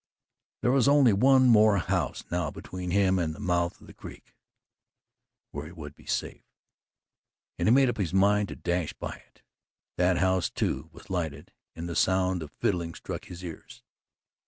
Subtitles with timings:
[0.63, 4.33] There was only one more house now between him and the mouth of the creek,
[5.51, 6.47] where he would be safe,
[7.59, 9.43] and he made up his mind to dash by it.
[9.97, 13.83] That house, too, was lighted and the sound of fiddling struck his ears.